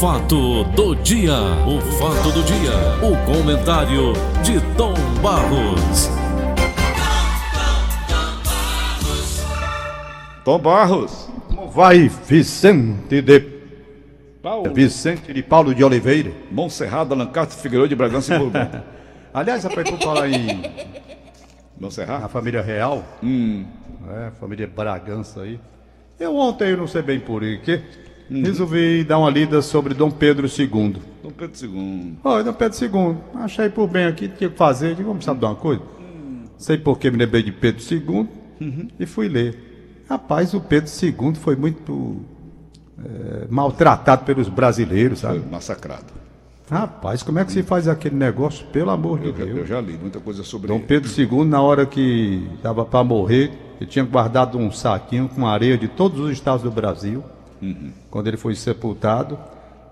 [0.00, 1.32] fato do dia,
[1.66, 4.12] o fato do dia, o comentário
[4.42, 6.10] de Tom Barros.
[10.44, 11.28] Tom Barros.
[11.48, 13.40] Como vai, Vicente de
[14.42, 14.72] Paulo?
[14.74, 16.30] Vicente de Paulo de Oliveira.
[16.50, 18.68] Monserrado, Alancaster, Figueiredo de Bragança e Bourbon.
[19.32, 20.62] Aliás, rapaz, por falar em
[21.80, 22.24] Monserrado?
[22.24, 23.64] a família real, Hum.
[24.06, 25.58] né, família Bragança aí.
[26.18, 27.82] Eu ontem, eu não sei bem por quê,
[28.30, 28.42] Uhum.
[28.42, 30.96] resolvi dar uma lida sobre Dom Pedro II.
[31.22, 32.18] Dom Pedro II.
[32.24, 35.44] Oi, Dom Pedro II, achei por bem aqui, tinha que fazer, digo, vamos saber de
[35.46, 35.82] uma coisa?
[36.58, 38.28] Sei por que me lembrei de Pedro II
[38.98, 40.04] e fui ler.
[40.08, 42.16] Rapaz, o Pedro II foi muito
[43.04, 45.50] eh, maltratado pelos brasileiros, Foi sabe?
[45.50, 46.04] massacrado.
[46.70, 48.66] Rapaz, como é que se faz aquele negócio?
[48.68, 49.58] Pelo amor de Eu, já- Deus.
[49.58, 50.80] eu já li muita coisa sobre Dom.
[50.80, 55.76] Pedro II, na hora que estava para morrer, ele tinha guardado um saquinho com areia
[55.78, 57.22] de todos os estados do Brasil.
[58.16, 59.38] Quando ele foi sepultado,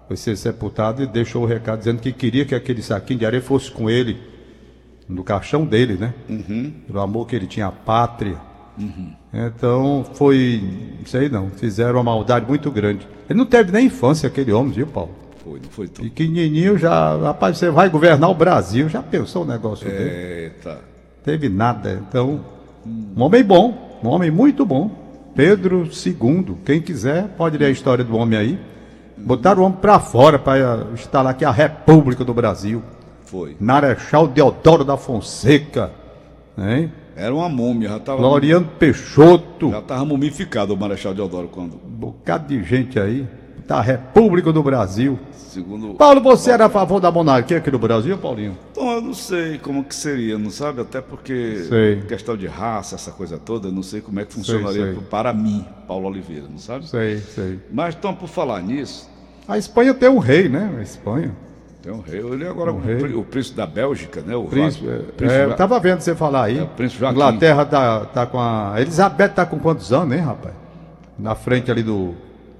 [0.09, 3.43] foi ser sepultado e deixou o recado dizendo que queria que aquele saquinho de areia
[3.43, 4.19] fosse com ele,
[5.07, 6.15] no caixão dele, né?
[6.87, 8.39] Pelo amor que ele tinha à pátria.
[9.31, 10.59] Então foi,
[11.01, 13.07] não sei não, fizeram uma maldade muito grande.
[13.29, 15.11] Ele não teve nem infância, aquele homem, viu, Paulo?
[15.45, 16.05] Foi, não foi tudo.
[16.05, 20.45] Pequenininho já, rapaz, você vai governar o Brasil, já pensou um negócio dele?
[20.45, 20.79] Eita.
[21.23, 22.03] Teve nada.
[22.09, 22.43] Então,
[22.87, 25.04] um homem bom, um homem muito bom.
[25.35, 26.57] Pedro II.
[26.65, 28.59] Quem quiser pode ler a história do homem aí.
[29.17, 32.83] Botaram o homem para fora para instalar aqui a República do Brasil.
[33.25, 33.57] Foi.
[33.59, 35.91] Marechal Deodoro da Fonseca.
[36.57, 36.93] Hein?
[37.17, 39.71] Era uma múmia, já estava Floriano Peixoto.
[39.71, 43.27] já tava mumificado o Marechal Deodoro quando, Um bocado de gente aí.
[43.67, 45.19] Da República do Brasil.
[45.33, 45.95] segundo...
[45.95, 48.59] Paulo, você era a favor da monarquia aqui no Brasil, Paulinho?
[48.73, 50.83] Então, eu não sei como que seria, não sabe?
[50.83, 52.03] Até porque Sei.
[52.03, 55.03] questão de raça, essa coisa toda, eu não sei como é que funcionaria sei.
[55.09, 56.87] para mim, Paulo Oliveira, não sabe?
[56.87, 57.59] Sei, sei.
[57.73, 59.09] Mas, então, por falar nisso,
[59.49, 60.75] A Espanha tem um rei, né?
[60.79, 61.33] A Espanha.
[61.83, 64.37] tem um rei, ele é agora Um o, o príncipe da Bélgica, né?
[64.37, 66.59] O Príncipe, é, príncipe é, eu tava vendo você falar aí.
[66.59, 67.17] É, o príncipe Joaquim.
[67.17, 68.75] Inglaterra tá, tá com a.
[68.79, 70.55] Elizabeth tá com quantos anos, hein, rapaz?
[71.19, 72.15] Na frente ali do,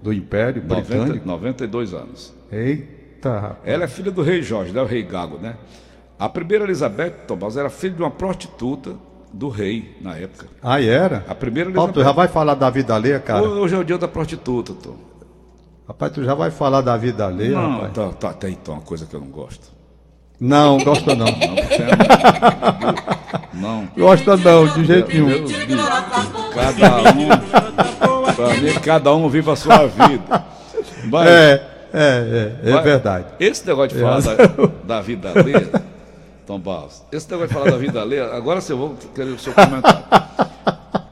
[0.05, 1.27] do Império 90, Britânico.
[1.27, 2.35] 92 anos.
[2.53, 3.57] Eita, rapaz.
[3.65, 4.83] Ela é filha do rei Jorge, né?
[4.83, 5.57] O rei Gago, né?
[6.19, 8.97] A primeira Elizabeth Tomás era filha de uma prostituta
[9.33, 10.47] do rei na época.
[10.63, 11.25] Aí era?
[11.27, 12.05] A primeira Ó, tu Elizabeth.
[12.05, 13.43] já vai falar da vida alheia, cara?
[13.43, 14.97] Hoje é o dia da prostituta, Tom.
[15.89, 17.93] Rapaz, tu já vai falar da vida alheia, Não, rapaz?
[17.95, 19.73] tá, tá, tem então uma coisa que eu não gosto.
[20.39, 21.27] Não, gosta não.
[21.33, 23.89] Não, é- não.
[23.97, 25.47] gosta não, de jeito nenhum.
[26.53, 28.14] Cada um.
[28.37, 30.45] Pra mim, cada um vive a sua vida.
[31.11, 31.63] Mas, É,
[31.93, 32.01] é,
[32.65, 33.25] é, é mas verdade.
[33.39, 34.35] Esse negócio de falar da,
[34.85, 35.69] da vida alheia,
[36.47, 39.39] Tom Barros, esse negócio de falar da vida alheia, agora sim eu vou querer o
[39.39, 40.03] seu comentário.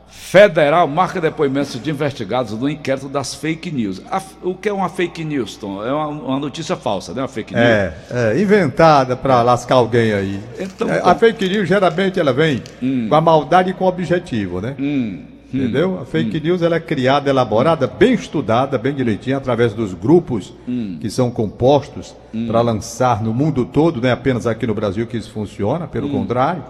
[0.08, 4.00] Federal marca depoimentos de investigados no inquérito das fake news.
[4.10, 5.84] A- o que é uma fake news, Tom?
[5.84, 7.20] É uma, uma notícia falsa, né?
[7.20, 7.64] Uma fake news.
[7.66, 10.40] É, é, inventada pra lascar alguém aí.
[10.58, 12.62] Então, É, a fake news geralmente ela vem
[13.10, 14.74] com a maldade e com o objetivo, né?
[14.78, 15.22] Hum,
[15.52, 15.98] Entendeu?
[16.00, 20.96] A fake news ela é criada, elaborada, bem estudada, bem direitinho, através dos grupos Hum.
[21.00, 22.14] que são compostos
[22.46, 26.08] para lançar no mundo todo, não é apenas aqui no Brasil que isso funciona, pelo
[26.08, 26.12] Hum.
[26.12, 26.62] contrário.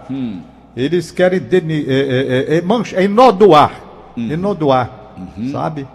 [0.75, 3.79] Eles querem é, é, é, é, mancha- é enodoar,
[4.17, 4.31] Hum.
[4.31, 5.51] enodoar, Uhum.
[5.51, 5.87] sabe?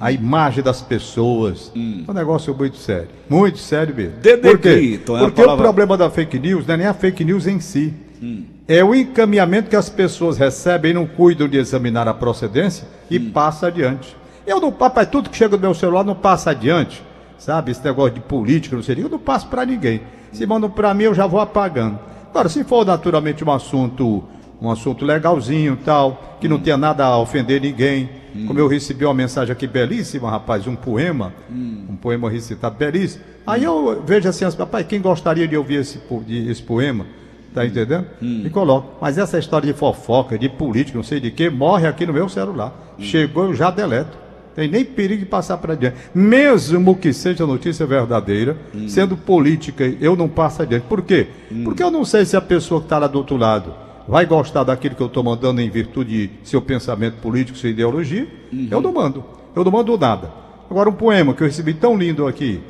[0.00, 1.70] A imagem das pessoas.
[1.76, 3.08] É um negócio muito sério.
[3.28, 4.14] Muito sério mesmo.
[4.16, 4.20] Hum.
[4.22, 5.22] Denegrir, Por quê?
[5.22, 7.92] é Porque o problema da fake news não é nem a fake news em si.
[8.22, 8.44] Hum.
[8.68, 13.18] É o encaminhamento que as pessoas recebem e não cuidam de examinar a procedência e
[13.18, 13.30] Hum.
[13.32, 14.16] passa adiante.
[14.46, 17.02] Eu não, papai, tudo que chega no meu celular não passa adiante.
[17.38, 20.02] Sabe, esse negócio de política, não sei, eu não passo para ninguém.
[20.32, 21.98] Se mandam para mim, eu já vou apagando.
[22.28, 24.22] Agora, se for naturalmente um assunto,
[24.60, 28.10] um assunto legalzinho, tal, que não tenha nada a ofender ninguém,
[28.46, 33.24] como eu recebi uma mensagem aqui belíssima, rapaz, um poema, um poema recitado belíssimo.
[33.46, 35.98] Aí eu vejo assim, as- papai, quem gostaria de ouvir esse,
[36.28, 37.06] esse poema?
[37.52, 38.06] Tá entendendo?
[38.22, 38.96] E coloco.
[39.00, 42.28] Mas essa história de fofoca, de política, não sei de quê, morre aqui no meu
[42.28, 42.94] celular.
[42.98, 44.16] Chegou, eu já deleto.
[44.54, 45.96] Tem nem perigo de passar para adiante.
[46.14, 48.56] Mesmo que seja notícia verdadeira,
[48.88, 50.84] sendo política, eu não passo adiante.
[50.88, 51.28] Por quê?
[51.64, 53.72] Porque eu não sei se a pessoa que está lá do outro lado
[54.08, 58.26] vai gostar daquilo que eu estou mandando em virtude de seu pensamento político, sua ideologia.
[58.70, 59.24] Eu não mando.
[59.54, 60.30] Eu não mando nada.
[60.68, 62.60] Agora, um poema que eu recebi tão lindo aqui,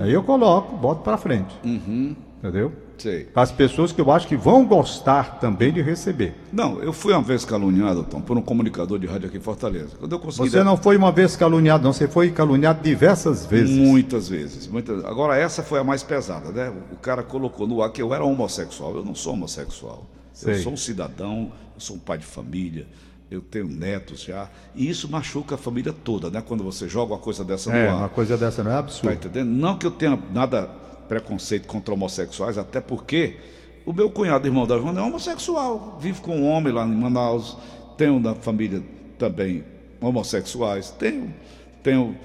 [0.00, 1.54] aí eu coloco, boto para frente.
[2.42, 2.72] Entendeu?
[2.98, 3.28] Sei.
[3.34, 6.34] As pessoas que eu acho que vão gostar também de receber.
[6.52, 9.96] Não, eu fui uma vez caluniado, Tom, por um comunicador de rádio aqui em Fortaleza.
[9.98, 10.50] Quando eu consegui.
[10.50, 13.76] Você não foi uma vez caluniado, não, você foi caluniado diversas vezes.
[13.76, 15.04] Muitas vezes, muitas.
[15.04, 16.72] Agora essa foi a mais pesada, né?
[16.92, 18.94] O cara colocou no ar que eu era homossexual.
[18.96, 20.06] Eu não sou homossexual.
[20.46, 22.86] Eu sou um cidadão, eu sou um pai de família,
[23.30, 26.42] eu tenho netos já, e isso machuca a família toda, né?
[26.44, 27.96] Quando você joga uma coisa dessa É, no ar.
[27.98, 29.12] uma coisa dessa não é Tá absurdo.
[29.14, 29.48] entendendo?
[29.50, 30.68] Não que eu tenha nada
[31.08, 33.36] preconceito contra homossexuais, até porque
[33.86, 35.98] o meu cunhado, irmão da Joana, é homossexual.
[36.00, 37.56] Vive com um homem lá em Manaus.
[37.96, 38.82] Tenho na família
[39.18, 39.62] também
[40.00, 40.90] homossexuais.
[40.98, 41.32] Tenho,
[41.82, 42.16] tenho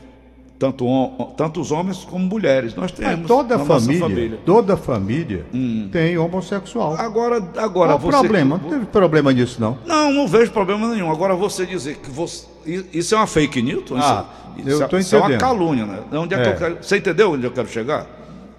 [0.57, 2.75] tanto, hom- tanto os homens como mulheres.
[2.75, 5.45] Nós Mas temos toda na nossa família, toda família
[5.91, 6.95] tem homossexual.
[6.97, 8.17] Agora, agora Qual você.
[8.19, 8.57] problema?
[8.61, 9.77] Não teve problema nisso, não.
[9.85, 11.11] Não, não vejo problema nenhum.
[11.11, 12.45] Agora você dizer que você.
[12.93, 13.83] Isso é uma fake news?
[13.93, 14.25] Ah,
[14.57, 15.41] isso, eu isso tô é- isso é uma entendendo.
[15.41, 15.99] calúnia, né?
[16.13, 16.51] Onde é que É.
[16.53, 16.77] eu quero.
[16.83, 18.05] Você entendeu onde eu quero chegar?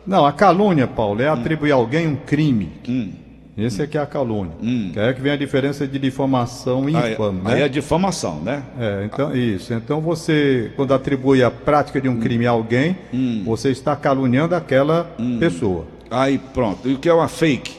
[0.06, 2.70] Não, a calúnia, Paulo, é atribuir a alguém um crime.
[2.88, 3.12] Hum.
[3.58, 4.52] Esse é que é a calúnia.
[4.93, 7.67] Que é que vem a diferença de difamação e Aí, infame, aí né?
[7.67, 8.62] é difamação, né?
[8.79, 9.75] É, então, isso.
[9.75, 12.12] Então você, quando atribui a prática de Hum.
[12.12, 12.97] um crime a alguém,
[13.44, 15.38] você está caluniando aquela Hum.
[15.38, 15.85] pessoa.
[16.11, 16.88] Aí pronto.
[16.88, 17.79] E o que é uma fake?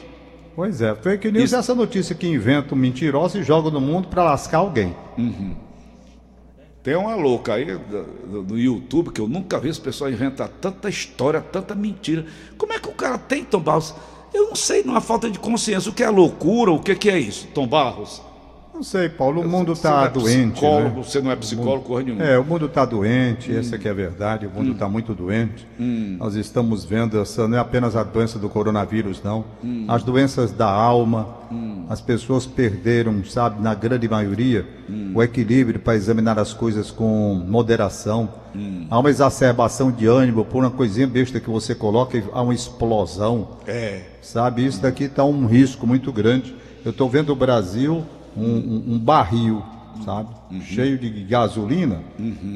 [0.54, 1.56] Pois é, fake news Isso.
[1.56, 4.94] é essa notícia que inventam mentirosa e jogam no mundo para lascar alguém.
[6.82, 7.64] Tem uma louca aí
[8.44, 12.26] do YouTube que eu nunca vi esse pessoal inventar tanta história, tanta mentira.
[12.58, 13.94] Como é que o cara tem, Tom Barros?
[14.34, 15.90] Eu não sei, há falta de consciência.
[15.90, 16.72] O que é loucura?
[16.72, 18.20] O que, que é isso, Tom Barros?
[18.74, 20.52] Não sei, Paulo, o mundo está é doente.
[20.52, 21.04] Psicólogo, né?
[21.04, 22.24] você não é psicólogo, corre nenhuma.
[22.24, 25.66] É, o mundo está doente, essa que é a verdade, o mundo está muito doente.
[26.18, 29.44] Nós estamos vendo, essa não é apenas a doença do coronavírus, não.
[29.86, 31.28] As doenças da alma,
[31.88, 34.66] as pessoas perderam, sabe, na grande maioria,
[35.14, 38.28] o equilíbrio para examinar as coisas com moderação.
[38.90, 42.54] Há uma exacerbação de ânimo por uma coisinha besta que você coloca e há uma
[42.54, 43.58] explosão.
[43.66, 44.02] É.
[44.22, 46.54] Sabe, isso daqui está um risco muito grande.
[46.84, 48.04] Eu estou vendo o Brasil
[48.36, 49.62] um, um- barril,
[50.04, 50.28] sabe,
[50.62, 52.00] cheio de gasolina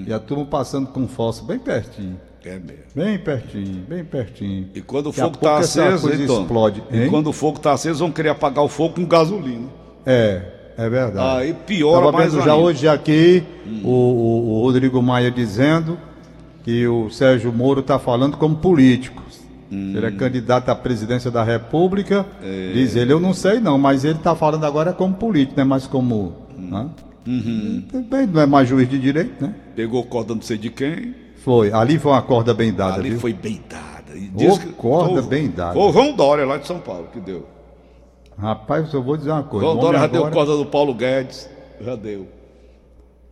[0.07, 2.83] e a turma passando com fósforo bem pertinho, É mesmo.
[2.95, 4.69] bem pertinho, bem pertinho.
[4.75, 6.83] E quando o fogo está aceso, então, explode.
[6.91, 7.11] E hein?
[7.11, 9.69] quando o fogo está aceso, vão querer apagar o fogo com gasolina.
[10.05, 10.43] É,
[10.79, 11.41] é verdade.
[11.43, 12.65] Aí piora Estava mais vendo já ainda.
[12.65, 13.43] hoje aqui
[13.85, 15.99] o, o- o Rodrigo Maia dizendo
[16.65, 19.23] que o Sérgio Moro está falando como político.
[19.71, 22.25] Ele é candidato à presidência da República.
[22.73, 25.67] Diz ele, eu não sei não, mas ele está falando agora como político, não é
[25.67, 26.35] mais como.
[26.57, 26.89] né?
[28.09, 29.55] Bem, Não é mais juiz de direito, né?
[29.75, 31.73] Pegou corda não sei de quem, Foi.
[31.73, 33.19] Ali foi uma corda bem dada, ali viu?
[33.21, 34.17] foi bem dada.
[34.17, 35.75] E Ô, corda bem dada.
[35.75, 37.47] Foi o João Dória lá de São Paulo que deu.
[38.39, 39.67] Rapaz, eu vou dizer uma coisa.
[39.67, 41.49] João Dória já deu agora- corda do Paulo Guedes,
[41.81, 42.27] já deu.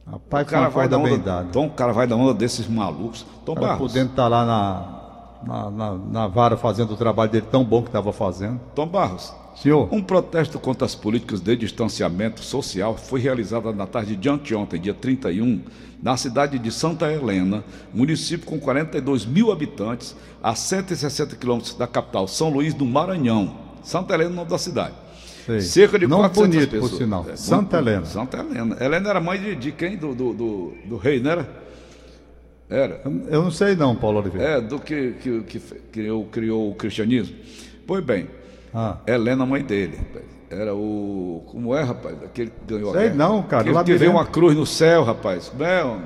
[0.06, 1.46] Rapaz, O foi uma cara vai corda da bem onda, dada.
[1.50, 3.24] então o cara vai da onda desses malucos.
[3.46, 5.03] Tom Barros, podendo estar lá na,
[5.46, 8.60] na, na, na vara fazendo o trabalho dele tão bom que estava fazendo.
[8.74, 14.16] Tom Barros, Senhor, um protesto contra as políticas de distanciamento social foi realizado na tarde
[14.16, 15.62] de anteontem, dia 31,
[16.02, 22.26] na cidade de Santa Helena, município com 42 mil habitantes, a 160 quilômetros da capital
[22.26, 23.56] São Luís do Maranhão.
[23.82, 24.94] Santa Helena é o nome da cidade.
[25.46, 25.60] Sei.
[25.60, 26.98] Cerca de Nome 400 bonito, por pessoas.
[26.98, 27.26] sinal.
[27.28, 28.06] É, Santa Helena.
[28.06, 28.76] Santa Helena.
[28.80, 29.96] Helena era mãe de, de quem?
[29.96, 31.63] Do, do, do, do rei, não era?
[32.68, 33.00] Era.
[33.28, 34.48] eu- não sei não, Paulo Oliveira.
[34.52, 35.58] É, do que, que, que
[35.92, 37.36] criou, criou o cristianismo.
[37.86, 38.28] Pois bem,
[38.74, 38.96] Ah.
[39.06, 39.98] Helena, mãe dele.
[40.50, 41.42] Era o.
[41.46, 42.16] Como é, rapaz?
[42.24, 43.14] Aquele que ganhou Sei a guerra.
[43.16, 44.10] não, cara, veio lembro.
[44.10, 45.48] uma cruz no céu, rapaz.
[45.48, 45.96] Como é?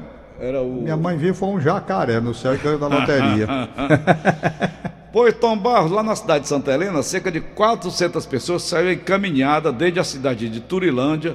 [0.41, 0.83] Era o.
[0.83, 3.47] Minha mãe viu foi um jacaré no céu e ganhou da loteria.
[5.11, 9.75] Pois, Tom Barros, lá na cidade de Santa Helena, cerca de 400 pessoas saíram encaminhadas
[9.75, 11.35] desde a cidade de Turilândia,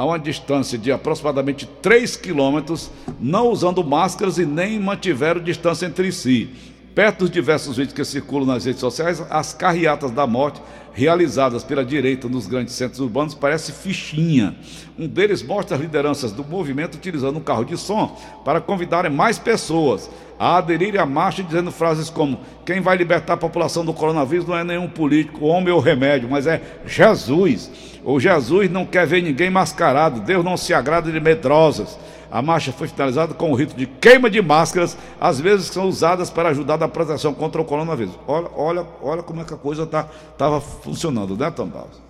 [0.00, 6.10] a uma distância de aproximadamente 3 quilômetros, não usando máscaras e nem mantiveram distância entre
[6.10, 6.48] si.
[6.94, 10.60] Perto dos diversos vídeos que circulam nas redes sociais, as carreatas da morte
[10.92, 14.56] realizadas pela direita nos grandes centros urbanos parece fichinha.
[14.98, 19.38] Um deles mostra as lideranças do movimento utilizando um carro de som para convidarem mais
[19.38, 24.46] pessoas a aderirem à marcha dizendo frases como quem vai libertar a população do coronavírus
[24.46, 27.70] não é nenhum político, homem ou remédio, mas é Jesus.
[28.02, 31.98] Ou Jesus não quer ver ninguém mascarado, Deus não se agrada de medrosas.
[32.30, 36.30] A marcha foi finalizada com o rito de queima de máscaras, às vezes são usadas
[36.30, 38.14] para ajudar na proteção contra o coronavírus.
[38.26, 42.00] Olha, olha, olha como é que a coisa estava funcionando, né, Tom Barros?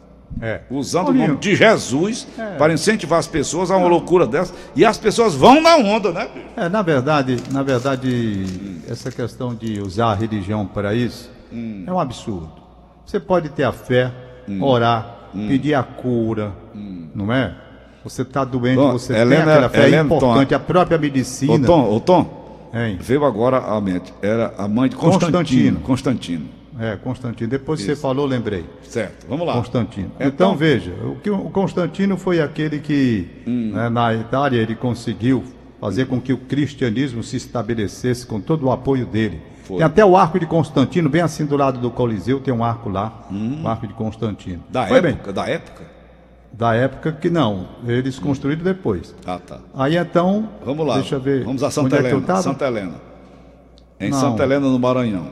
[0.41, 0.61] É.
[0.71, 4.55] Usando o nome de Jesus para incentivar as pessoas a uma loucura dessa.
[4.77, 6.29] E as pessoas vão na onda, né?
[6.57, 8.47] É, na verdade, na verdade,
[8.89, 11.83] essa questão de usar a religião para isso Hum.
[11.85, 12.53] é um absurdo.
[13.05, 14.13] Você pode ter a fé,
[14.61, 15.49] orar, Hum.
[15.49, 16.53] pedir a cura,
[17.15, 17.57] não é?
[18.05, 20.55] Você está doente, Tom, você Helena- tem aquela fé, Helena, é importante, Tom.
[20.55, 21.67] a própria Ô medicina.
[21.67, 22.99] Tom, ô Tom, Hein?
[23.01, 24.13] veio agora à mente.
[24.23, 25.81] Era a mãe de Constantino.
[25.81, 26.47] Constantino.
[26.79, 27.51] É, Constantino.
[27.51, 28.65] Depois que você falou, lembrei.
[28.83, 29.53] Certo, vamos lá.
[29.53, 30.11] Constantino.
[30.17, 33.73] Então- Então, veja, o, que o Constantino foi aquele que, Hum.
[33.75, 35.45] né, na Itália, ele conseguiu
[35.79, 39.43] fazer com que o cristianismo se estabelecesse com todo o apoio dele.
[39.65, 39.77] Foi.
[39.77, 42.89] Tem até o arco de Constantino, bem assim do lado do Coliseu, tem um arco
[42.89, 43.27] lá,
[43.63, 44.59] o arco de Constantino.
[44.67, 44.73] Hum.
[44.73, 45.13] Da foi bem.
[45.13, 46.00] época, da época.
[46.53, 49.15] Da época que não, eles construíram depois.
[49.25, 49.59] Ah, tá.
[49.75, 50.49] Aí então.
[50.65, 50.97] Vamos lá.
[50.97, 51.45] Deixa eu ver.
[51.45, 52.21] Vamos a Santa é Helena.
[52.23, 52.43] tava?
[52.43, 52.95] Santa Helena.
[53.99, 54.21] Em Não.
[54.21, 55.29] Santa Helena, no Maranhão.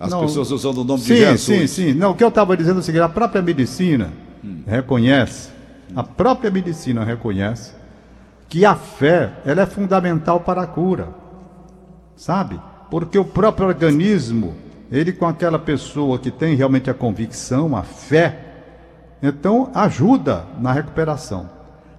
[0.00, 0.22] As Não.
[0.22, 1.42] pessoas usando o nome sim, de Jesus.
[1.42, 1.94] Sim, sim.
[1.94, 4.10] Não, o que eu estava dizendo é o seguinte: a própria medicina
[4.44, 4.62] Hum.
[4.66, 5.50] reconhece,
[5.94, 7.72] a própria medicina reconhece
[8.48, 11.08] que a fé ela é fundamental para a cura.
[12.16, 12.60] Sabe?
[12.90, 14.54] Porque o próprio organismo,
[14.90, 18.51] ele com aquela pessoa que tem realmente a convicção, a fé,
[19.22, 21.48] então ajuda na recuperação.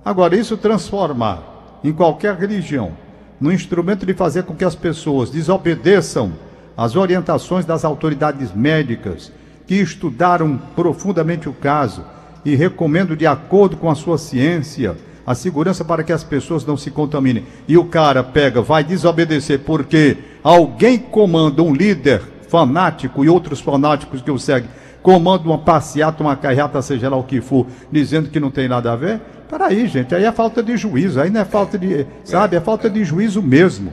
[0.04, 2.92] Agora, isso transformar em qualquer religião
[3.40, 6.34] no instrumento de fazer com que as pessoas desobedeçam
[6.76, 9.32] às orientações das autoridades médicas
[9.66, 12.04] que estudaram profundamente o caso
[12.44, 16.76] e recomendo de acordo com a sua ciência a segurança para que as pessoas não
[16.76, 17.46] se contaminem.
[17.68, 24.22] E o cara pega, vai desobedecer porque alguém comanda um líder fanático e outros fanáticos
[24.22, 24.70] que o seguem,
[25.04, 28.92] comanda uma passeata, uma carreata, seja lá o que for, dizendo que não tem nada
[28.92, 29.20] a ver.
[29.50, 32.90] Peraí, gente, aí é falta de juízo, aí não é falta de, sabe, é falta
[32.90, 33.92] de juízo mesmo.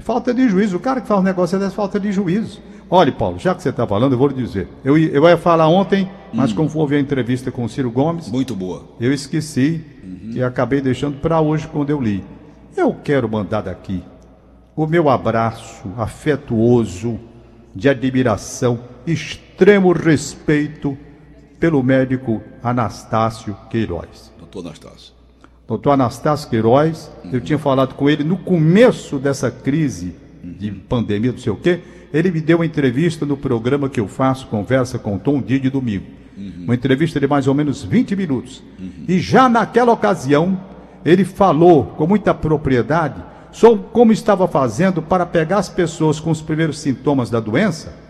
[0.00, 0.78] Falta de juízo.
[0.78, 2.60] O cara que faz um negócio desse é falta de juízo.
[2.88, 4.68] Olha, Paulo, já que você está falando, eu vou lhe dizer.
[4.82, 8.28] Eu, ia- eu ia falar ontem, mas como houve a entrevista com o Ciro Gomes,
[8.30, 8.84] Muito boa.
[8.98, 9.84] eu esqueci
[10.32, 12.24] e acabei deixando para hoje quando eu li.
[12.76, 14.02] Eu quero mandar daqui
[14.74, 17.18] o meu abraço afetuoso,
[17.74, 18.78] de admiração,
[19.56, 20.98] extremo respeito
[21.58, 24.30] pelo médico Anastácio Queiroz.
[24.38, 25.14] Doutor Anastácio.
[25.66, 31.38] Doutor Anastácio Queiroz, eu tinha falado com ele no começo dessa crise de pandemia, não
[31.38, 31.80] sei o quê.
[32.12, 35.70] Ele me deu uma entrevista no programa que eu faço, Conversa com Tom, dia de
[35.70, 36.04] domingo.
[36.62, 38.62] Uma entrevista de mais ou menos 20 minutos.
[39.08, 40.60] E já naquela ocasião,
[41.02, 46.42] ele falou com muita propriedade sobre como estava fazendo para pegar as pessoas com os
[46.42, 48.04] primeiros sintomas da doença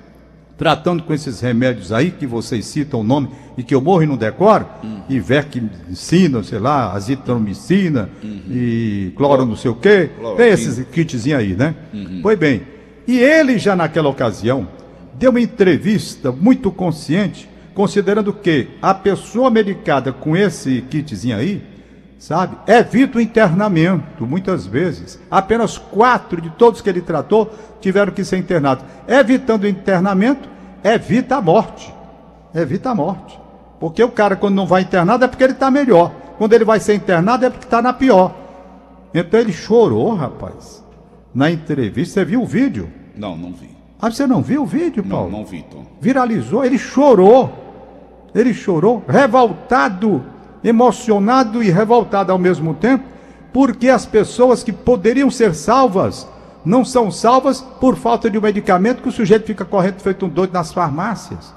[0.57, 4.07] tratando com esses remédios aí que vocês citam o nome e que eu morro e
[4.07, 4.67] não decoro,
[5.09, 8.09] ivermectina, sei lá, azitromicina
[8.51, 10.37] e cloro não sei o quê, Cloroquina.
[10.45, 11.75] tem esses kitzinhos aí, né?
[12.23, 12.63] Pois bem,
[13.07, 14.67] e ele já naquela ocasião
[15.15, 21.63] deu uma entrevista muito consciente, considerando que a pessoa medicada com esse kitzinho aí,
[22.19, 25.19] sabe, evita o internamento, muitas vezes.
[25.31, 28.85] Apenas quatro de todos que ele tratou tiveram que ser internados.
[29.07, 30.49] Evitando o internamento,
[30.83, 31.93] evita a morte.
[32.55, 33.39] Evita a morte.
[33.79, 36.11] Porque o cara, quando não vai internado, é porque ele está melhor.
[36.39, 38.35] Quando ele vai ser internado, é porque está na pior.
[39.15, 40.83] Então ele chorou, rapaz.
[41.35, 42.89] Na entrevista, você viu o vídeo?
[43.15, 43.71] Não, não vi.
[44.01, 45.31] Ah, você não viu o vídeo, Não, Paulo?
[45.31, 45.85] não vi, Tom.
[46.01, 47.65] viralizou, ele chorou.
[48.35, 50.23] Ele chorou, revoltado,
[50.67, 53.05] emocionado e revoltado ao mesmo tempo,
[53.53, 56.27] porque as pessoas que poderiam ser salvas
[56.65, 60.29] não são salvas por falta de um medicamento que o sujeito fica correndo feito um
[60.29, 61.55] doido nas farmácias.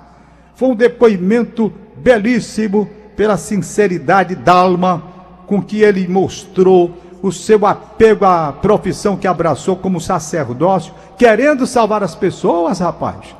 [0.53, 5.01] Foi um depoimento belíssimo pela sinceridade da alma
[5.47, 12.03] com que ele mostrou o seu apego à profissão que abraçou como sacerdócio, querendo salvar
[12.03, 13.35] as pessoas, rapaz,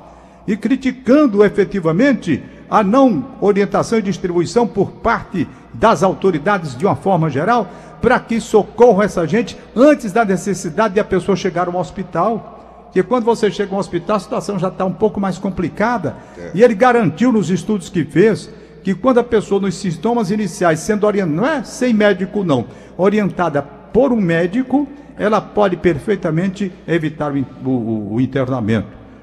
[0.47, 7.29] e criticando efetivamente a não orientação e distribuição por parte das autoridades de uma forma
[7.29, 7.67] geral,
[8.01, 12.55] para que socorram essa gente antes da necessidade de a pessoa chegar a um hospital.
[12.85, 16.15] Porque quando você chega a um hospital, a situação já está um pouco mais complicada.
[16.55, 18.49] E ele garantiu nos estudos que fez
[18.83, 22.65] que quando a pessoa nos sintomas iniciais, sendo orientada, não é sem médico não,
[22.97, 28.21] orientada por um médico, ela pode perfeitamente evitar o, o- o- o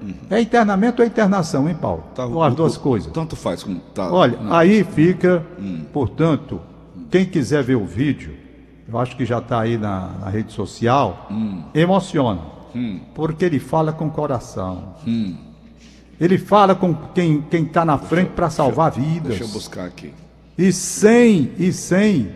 [0.09, 0.35] internamento.
[0.35, 2.05] É internamento ou internação, hein, Paulo?
[2.15, 3.13] Tá, ou as o- duas o- coisas.
[3.13, 3.81] Tanto faz como.
[3.95, 4.53] Tá, Olha, não.
[4.55, 5.45] aí fica,
[5.93, 6.61] portanto,
[7.11, 8.35] quem quiser ver o vídeo,
[8.89, 11.29] eu acho que já está aí na, na rede social,
[11.75, 12.41] emociona.
[13.15, 14.95] Porque ele fala com o coração.
[16.21, 19.29] Ele fala com quem está na frente para salvar vidas.
[19.29, 20.13] Deixa eu buscar aqui.
[20.59, 22.31] E sem, e sem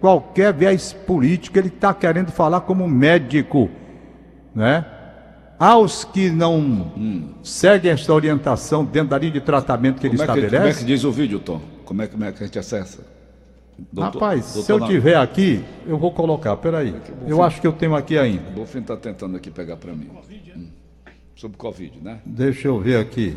[0.00, 3.68] qualquer viés político, ele está querendo falar como médico,
[4.54, 4.84] né?
[5.58, 10.26] Aos que não seguem esta orientação dentro da linha de tratamento que ele Como é
[10.34, 10.56] que, estabelece.
[10.56, 11.60] como é que diz o vídeo, Tom?
[11.84, 13.04] Como é, como é que a gente acessa?
[13.92, 16.56] Doutor- Rapaz, se doutor eu Na- tiver aqui, eu vou colocar.
[16.56, 16.94] Peraí.
[17.26, 18.48] Eu acho que eu tenho aqui ainda.
[18.50, 20.08] O Bonfim está tentando aqui pegar para mim.
[20.56, 20.66] Hum.
[21.36, 22.18] Sobre Covid, né?
[22.24, 23.36] Deixa eu ver aqui.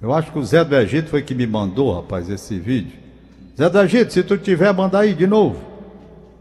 [0.00, 2.98] Eu acho que o Zé do Egito foi que me mandou, rapaz, esse vídeo.
[3.58, 5.60] Zé do Egito, se tu tiver, manda aí de novo.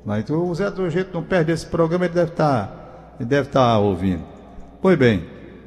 [0.06, 2.78] Mas o Zé do Egito não perde esse programa, ele deve estar
[3.20, 4.24] ele deve estar ouvindo.
[4.82, 5.24] Pois bem,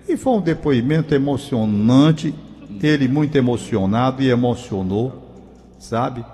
[0.09, 2.35] e foi um depoimento emocionante,
[2.83, 5.13] ele muito emocionado e emocionou,
[5.79, 6.25] sabe?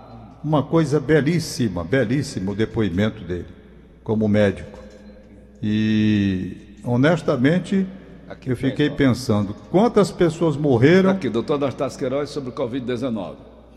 [0.42, 3.46] Uma coisa belíssima, belíssimo o depoimento dele,
[4.04, 4.78] como médico.
[5.62, 7.86] E, honestamente,
[8.28, 8.94] Aqui eu fiquei ó.
[8.94, 13.34] pensando, quantas pessoas morreram Aqui, doutor Anastácio Queiroz sobre Covid-19.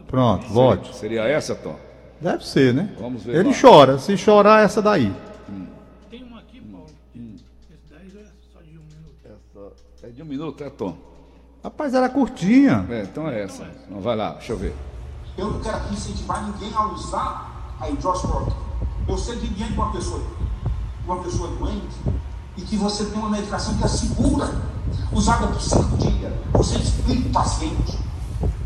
[0.07, 0.95] Pronto, vote.
[0.95, 1.75] Seria essa, Tom?
[2.19, 2.89] Deve ser, né?
[2.99, 3.55] Vamos ver Ele lá.
[3.59, 3.97] chora.
[3.97, 5.11] Se chorar, essa daí.
[5.47, 5.67] Tem
[10.11, 10.93] É de um minuto, é, Tom?
[11.63, 12.85] Rapaz, era curtinha.
[12.89, 13.65] É, então é essa.
[13.87, 14.75] Então vai lá, deixa eu ver.
[15.37, 18.57] Eu não quero aqui incentivar ninguém a usar a hidroxicloroquina.
[19.07, 20.21] Eu sei que diante de uma pessoa,
[21.05, 21.95] uma pessoa doente
[22.57, 24.53] e que você tem uma medicação que é segura,
[25.13, 27.97] usada por cinco dias, você explica o paciente,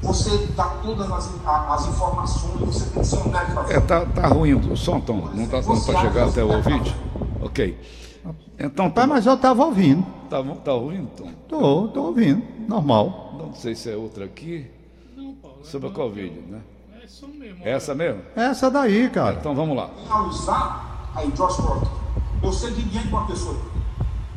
[0.02, 3.72] você dá todas as, as informações, você tem que ser um médico.
[3.72, 5.30] É, tá, tá ruim o som, Tom.
[5.32, 6.96] Não tá dando para chegar até o ouvinte?
[7.40, 7.80] Ok.
[8.58, 10.04] Então, Tom, mas eu tava ouvindo.
[10.44, 11.32] Tá, tá ouvindo, Tom?
[11.48, 12.44] Tô, tô ouvindo.
[12.68, 13.36] Normal.
[13.38, 14.70] Não sei se é outra aqui.
[15.16, 15.60] Não, Paulo.
[15.62, 16.62] é Sobre a não, Covid, né?
[17.00, 17.64] É isso mesmo.
[17.64, 18.22] É essa mesmo?
[18.36, 19.38] Essa daí, cara.
[19.40, 19.90] Então vamos lá.
[20.10, 21.92] a usar a hidroxicloroquina.
[22.44, 23.56] Eu sei que diante de uma pessoa,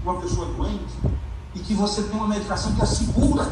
[0.02, 0.94] uma pessoa doente
[1.54, 3.46] e que você tem uma medicação que é segura,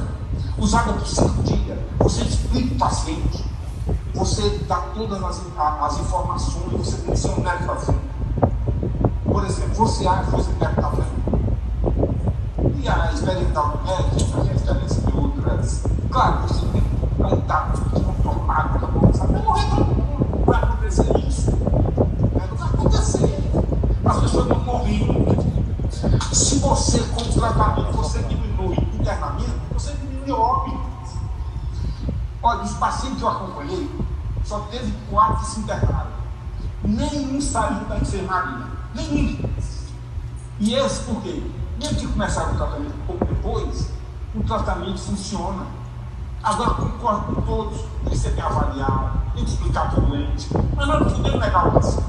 [0.58, 3.44] usada por cinco dias, você explica o paciente,
[4.14, 7.98] você dá todas as, as informações, você tem que ser um médico assim.
[9.24, 11.35] Por exemplo, você acha que você deve estar vendo.
[12.86, 15.82] E a experiência da médica, a experiência de outras.
[16.08, 17.72] Claro, você tem que contar
[18.78, 19.12] tá bom?
[19.12, 19.32] Sabe?
[19.32, 20.44] Vai morrer todo mundo.
[20.46, 21.50] Vai acontecer isso.
[21.50, 22.46] Né?
[22.48, 23.40] Não vai acontecer.
[24.04, 25.04] As pessoas não morrem.
[26.30, 30.78] Se você, com o tratamento, você diminui internamento, você diminui óbito.
[32.40, 33.90] Olha, os pacientes que eu acompanhei,
[34.44, 36.12] só teve quatro que se internaram.
[36.84, 38.66] Nenhum saiu da enfermaria.
[38.94, 39.50] Nenhum.
[40.60, 41.42] E esse por quê?
[41.78, 43.90] Mesmo que começaram o tratamento pouco depois,
[44.34, 45.66] o tratamento funciona.
[46.42, 47.80] Agora concordo com todos,
[48.22, 50.48] tem que avaliado, tem que explicar para o doente.
[50.74, 52.06] Mas nós não podemos negar o paciente.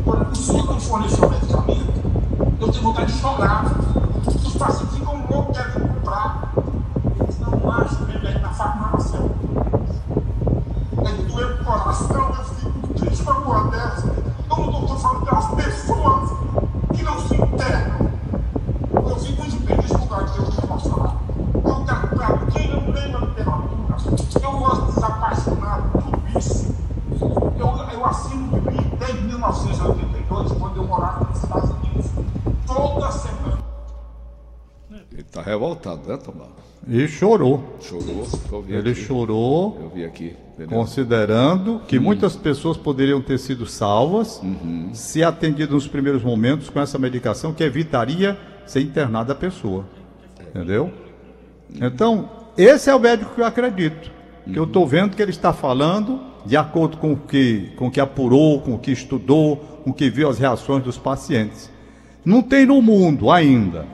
[0.00, 2.02] Agora, se eu não fornecer o medicamento,
[2.60, 3.64] eu tenho vontade de chorar.
[4.26, 6.52] Os pacientes ficam loucos querendo comprar.
[7.20, 9.20] Eles não acham remédio na farmácia.
[11.06, 14.14] Ele doeu o coração, eu fico triste com a porra dessa.
[14.48, 16.30] Como o doutor falou das pessoas
[16.94, 17.93] que não se internam.
[35.34, 36.50] Tá revoltado, né, Tomás?
[36.86, 37.76] E chorou.
[37.80, 38.24] Chorou.
[38.68, 39.00] Ele aqui.
[39.00, 40.36] chorou, Eu vi aqui.
[40.56, 40.74] beleza?
[40.74, 44.40] considerando que muitas pessoas poderiam ter sido salvas
[44.92, 49.84] se atendidas nos primeiros momentos com essa medicação que evitaria ser internada a pessoa.
[50.54, 50.92] Entendeu?
[51.80, 54.10] Então, esse é o médico que eu acredito.
[54.44, 57.90] Que eu estou vendo que ele está falando de acordo com o que, com o
[57.90, 61.70] que apurou, com o que estudou, com o que viu as reações dos pacientes.
[62.24, 63.86] Não tem no mundo ainda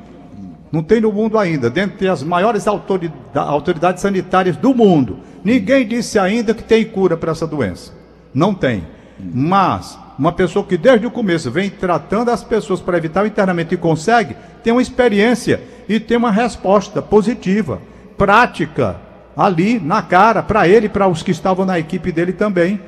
[0.72, 5.18] não tem no mundo ainda, dentre as maiores autorida- autoridades sanitárias do mundo.
[5.42, 7.92] Ninguém disse ainda que tem cura para essa doença.
[8.32, 8.84] Não tem.
[9.18, 13.72] Mas uma pessoa que desde o começo vem tratando as pessoas para evitar o internamento
[13.72, 17.80] e consegue, tem uma experiência e tem uma resposta positiva,
[18.18, 18.96] prática,
[19.34, 22.78] ali na cara, para ele e para os que estavam na equipe dele também.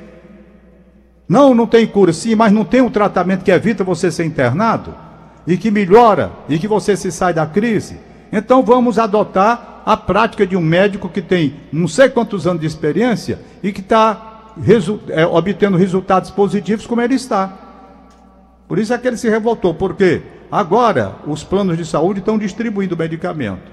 [1.27, 4.93] Não, não tem cura, sim, mas não tem um tratamento que evita você ser internado
[5.47, 7.97] e que melhora e que você se sai da crise.
[8.31, 12.67] Então vamos adotar a prática de um médico que tem não sei quantos anos de
[12.67, 17.51] experiência e que está resu- é, obtendo resultados positivos como ele está.
[18.67, 22.97] Por isso é que ele se revoltou, porque agora os planos de saúde estão distribuindo
[22.97, 23.71] medicamento.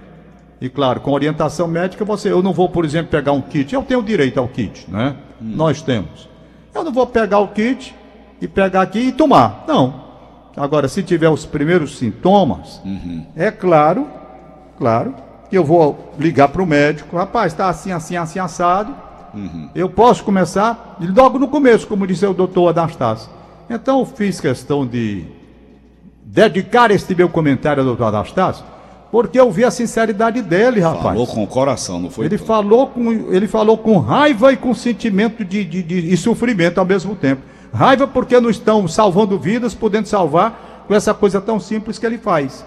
[0.60, 3.82] E claro, com orientação médica, você, eu não vou, por exemplo, pegar um kit, eu
[3.82, 5.16] tenho direito ao kit, né?
[5.40, 6.28] Nós temos.
[6.74, 7.94] Eu não vou pegar o kit
[8.40, 9.64] e pegar aqui e tomar.
[9.66, 10.10] Não.
[10.56, 12.82] Agora, se tiver os primeiros sintomas,
[13.34, 14.06] é claro,
[14.76, 15.14] claro,
[15.48, 18.94] que eu vou ligar para o médico, rapaz, está assim, assim, assim, assado.
[19.74, 23.30] Eu posso começar logo no começo, como disse o doutor Anastácio.
[23.68, 25.24] Então eu fiz questão de
[26.24, 28.64] dedicar este meu comentário ao doutor Anastácio,
[29.10, 31.02] porque eu vi a sinceridade dele, rapaz.
[31.02, 32.26] Falou com o coração, não foi?
[32.26, 32.44] Ele Tom?
[32.44, 36.84] falou com, ele falou com raiva e com sentimento de, de, de- e sofrimento ao
[36.86, 37.42] mesmo tempo.
[37.72, 42.18] Raiva porque não estão salvando vidas, podendo salvar com essa coisa tão simples que ele
[42.18, 42.64] faz.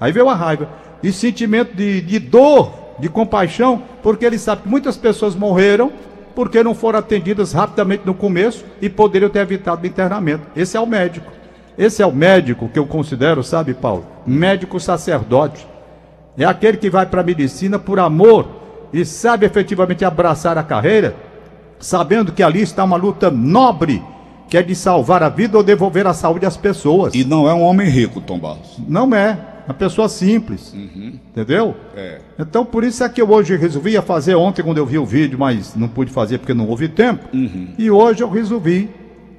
[0.00, 0.68] Aí veio a raiva.
[1.02, 5.92] E sentimento de, de dor, de compaixão, porque ele sabe que muitas pessoas morreram
[6.34, 10.46] porque não foram atendidas rapidamente no começo e poderiam ter evitado o internamento.
[10.56, 11.32] Esse é o médico.
[11.78, 14.04] Esse é o médico que eu considero, sabe, Paulo?
[14.26, 15.66] Médico sacerdote.
[16.36, 18.46] É aquele que vai para a medicina por amor
[18.92, 21.14] e sabe efetivamente abraçar a carreira,
[21.78, 24.02] sabendo que ali está uma luta nobre,
[24.48, 27.14] que é de salvar a vida ou devolver a saúde às pessoas.
[27.14, 28.78] E não é um homem rico, Tom Barros.
[28.88, 29.53] Não é.
[29.66, 30.74] Uma pessoa simples.
[30.74, 31.74] Entendeu?
[31.96, 32.20] É.
[32.38, 35.38] Então, por isso é que eu hoje resolvi fazer ontem quando eu vi o vídeo,
[35.38, 37.28] mas não pude fazer porque não houve tempo.
[37.78, 38.90] E hoje eu resolvi.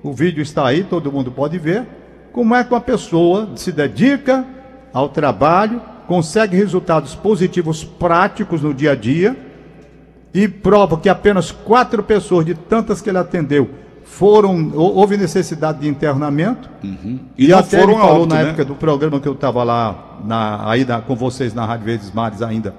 [0.03, 1.85] O vídeo está aí, todo mundo pode ver.
[2.31, 4.45] Como é que uma pessoa se dedica
[4.93, 9.35] ao trabalho, consegue resultados positivos práticos no dia a dia
[10.33, 13.69] e prova que apenas quatro pessoas de tantas que ele atendeu
[14.05, 18.43] foram hou- houve necessidade de internamento E e, não até foram falou na né?
[18.43, 22.11] época do programa que eu estava lá na, aí na- com vocês na Rádio Verdes
[22.13, 22.73] Mares ainda.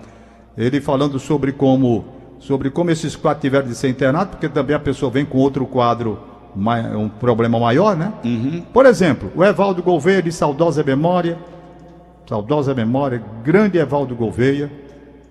[0.56, 2.04] Ele falando sobre como,
[2.38, 5.66] sobre como esses quatro tiveram de ser internados, porque também a pessoa vem com outro
[5.66, 6.18] quadro,
[6.56, 8.12] um problema maior, né?
[8.24, 8.62] Uhum.
[8.72, 11.36] Por exemplo, o Evaldo Gouveia, de saudosa memória,
[12.26, 14.70] saudosa memória, grande Evaldo Gouveia,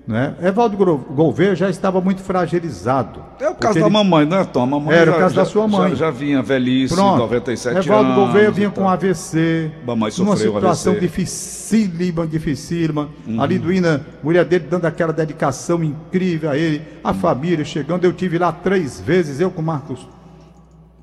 [0.07, 0.35] né?
[0.41, 3.23] Evaldo Gouveia já estava muito fragilizado.
[3.39, 4.63] É o caso da ele- mamãe, não é, Tom?
[4.63, 5.89] A mamãe Era o já- caso da já- sua mãe.
[5.91, 7.17] Já, já vinha velhice, Pronto.
[7.17, 8.23] 97 Evaldo anos.
[8.25, 9.71] Gouveia e vinha com AVC.
[9.85, 11.07] Mamãe numa situação AVC.
[11.07, 13.09] dificílima, dificílima.
[13.27, 13.41] Uhum.
[13.41, 16.81] A Liduína, mulher dele, dando aquela dedicação incrível a ele.
[17.03, 17.15] A Uhum.
[17.15, 18.05] família chegando.
[18.05, 20.07] Eu tive lá três vezes, eu com o Marcos.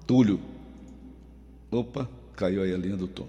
[0.06, 0.38] Túlio.
[1.70, 3.26] Opa, caiu aí a linha do Tom.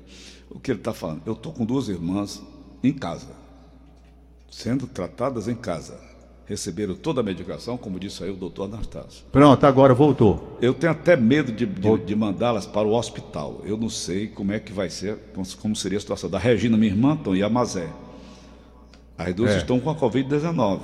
[0.50, 1.22] O que ele está falando?
[1.26, 2.42] Eu estou com duas irmãs
[2.84, 3.28] em casa,
[4.54, 6.00] sendo tratadas em casa.
[6.46, 9.24] Receberam toda a medicação, como disse aí o doutor Anastácio.
[9.32, 10.58] Pronto, agora voltou.
[10.62, 13.62] Eu tenho até medo de, de- de mandá-las para o hospital.
[13.66, 15.18] Eu não sei como é que vai ser,
[15.62, 17.88] como, seria a situação da Regina, minha irmã, Tom, e a Mazé.
[19.18, 19.58] As duas É.
[19.58, 20.82] estão com a Covid-19.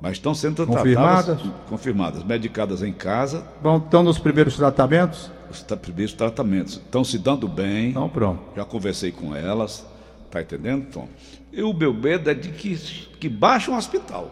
[0.00, 1.24] Mas estão sendo Confirmadas?
[1.26, 5.30] tratadas, confirmadas, medicadas em casa, Bom, estão nos primeiros tratamentos?
[5.50, 6.74] os tra- primeiros tratamentos.
[6.74, 7.90] Estão se dando bem.
[7.90, 8.40] Então, pronto.
[8.56, 9.84] Já conversei com elas,
[10.30, 11.08] tá entendendo, Tom?
[11.52, 12.76] E o meu medo é de que,
[13.18, 14.30] que baixe um hospital.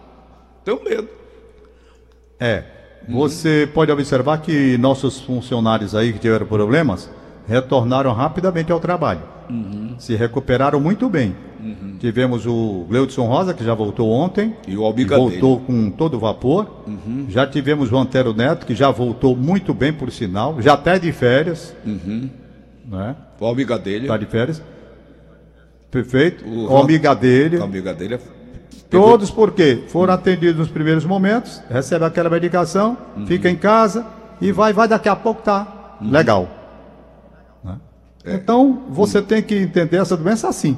[0.65, 1.09] Tenho medo.
[2.39, 2.65] É.
[3.09, 7.11] Você pode observar que nossos funcionários aí que tiveram problemas
[7.47, 9.23] retornaram rapidamente ao trabalho.
[9.99, 11.35] Se recuperaram muito bem.
[11.99, 14.55] Tivemos o Gleudson Rosa, que já voltou ontem.
[14.67, 16.85] E o Albiga que voltou com todo vapor.
[17.29, 20.61] Já tivemos o Antero Neto, que já voltou muito bem, por sinal.
[20.61, 21.75] Já está de férias.
[21.85, 23.17] Né?
[23.41, 24.63] O amiga dele, Está de férias.
[25.91, 26.45] Perfeito.
[26.47, 27.61] O O, amiga dele.
[27.61, 28.21] a amiga dele é-
[28.91, 32.97] Todos porque foram atendidos nos primeiros momentos, recebe aquela medicação,
[33.27, 34.07] fica em casa
[34.41, 36.49] e vai, vai daqui a pouco tá legal.
[37.63, 37.77] Né?
[38.25, 40.77] Então você tem que entender essa doença assim.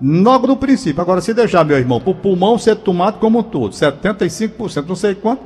[0.00, 1.02] Logo no princípio.
[1.02, 5.14] Agora, se deixar, meu irmão, pro pulmão ser tomado como um todo, 75%, não sei
[5.14, 5.42] quanto,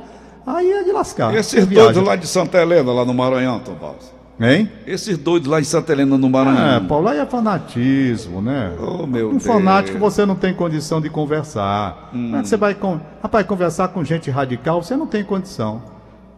[0.47, 1.35] aí é de lascar.
[1.35, 3.97] Esses doidos lá de Santa Helena, lá no Maranhão, Tom Paulo.
[4.39, 4.69] Hein?
[4.85, 6.85] Esses doidos lá em Santa Helena, no É, Maranhão.
[6.87, 8.73] Paulo, aí é fanatismo, né?
[8.79, 9.45] Oh, meu um Deus.
[9.45, 12.09] fanático você não tem condição de conversar.
[12.13, 12.35] Hum.
[12.35, 12.75] É você vai,
[13.23, 14.83] rapaz, conversar com gente radical?
[14.83, 15.81] Você não tem condição.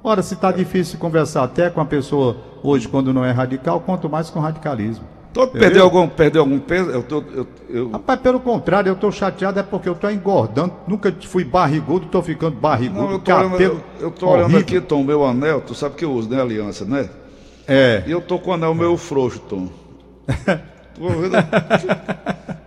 [0.04, 4.08] Ora, se está difícil conversar até com a pessoa hoje quando não é radical, quanto
[4.08, 5.04] mais com radicalismo.
[5.32, 5.60] Entendeu?
[5.60, 6.90] perdeu, algum, perdeu algum peso?
[6.90, 10.74] Eu tô, eu, eu- Rapaz, pelo contrário, eu estou chateado é porque eu estou engordando.
[10.88, 13.02] Nunca fui barrigudo, estou ficando barrigudo.
[13.02, 15.62] não, eu tô olhando, eu, eu olhando aqui, Tom, meu anel.
[15.62, 17.10] Tu sabe que eu uso, né, aliança, né?
[17.67, 18.03] É.
[18.06, 19.67] E eu tô com o anel meio frouxo, Tom.
[20.97, 21.36] Tô vendo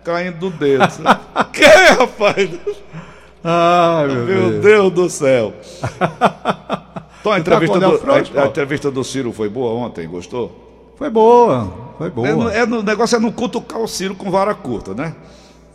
[0.04, 0.86] caindo do dedo.
[1.52, 2.50] que, rapaz?
[3.42, 4.62] Ai, meu, Meu Deus.
[4.62, 5.52] Deus do céu.
[7.24, 9.72] Tom, a entrevista, com o anel do, frouxo, a- a, entrevista do Ciro foi boa
[9.72, 10.92] ontem, gostou?
[10.96, 12.28] Foi boa, foi boa.
[12.28, 15.14] É, no- é no- o negócio é não cutucar o Ciro com vara curta, né?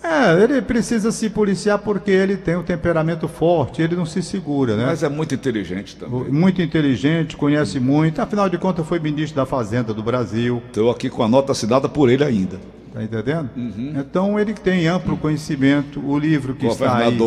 [0.06, 4.76] É, ele precisa se policiar porque ele tem um temperamento forte, ele não se segura,
[4.76, 4.86] né?
[4.86, 6.30] Mas é muito inteligente também.
[6.30, 11.10] Muito inteligente, conhece muito, afinal de contas foi ministro da Fazenda do Brasil, Estou aqui
[11.10, 12.60] com a nota assinada por ele ainda.
[12.94, 13.50] tá entendendo?
[13.98, 17.18] Então ele tem amplo conhecimento, o livro que está aí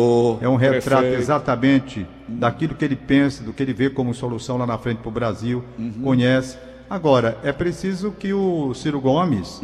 [0.41, 1.21] é um retrato prefeito.
[1.21, 5.09] exatamente daquilo que ele pensa, do que ele vê como solução lá na frente para
[5.09, 5.63] o Brasil,
[6.01, 6.57] conhece.
[6.89, 9.61] Agora, é preciso que o Ciro Gomes,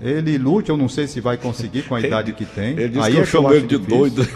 [0.00, 2.70] ele lute, eu não sei se vai conseguir com a idade que tem.
[2.70, 3.98] Ele disse Aí que eu chamo ele de difícil.
[3.98, 4.28] doido.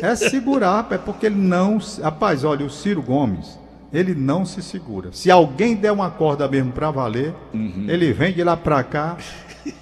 [0.00, 1.78] É segurar, é porque ele não.
[2.02, 3.58] Rapaz, olha, o Ciro Gomes,
[3.92, 5.10] ele não se segura.
[5.12, 7.84] Se alguém der uma corda mesmo pra valer, Uhum.
[7.88, 9.16] ele vem de lá pra cá.